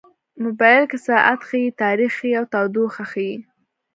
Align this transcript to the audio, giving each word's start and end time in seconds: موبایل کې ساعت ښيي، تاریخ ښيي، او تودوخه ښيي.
موبایل 0.43 0.83
کې 0.91 0.97
ساعت 1.07 1.39
ښيي، 1.47 1.77
تاریخ 1.81 2.11
ښيي، 2.19 2.31
او 2.39 2.45
تودوخه 2.53 3.03
ښيي. 3.11 3.33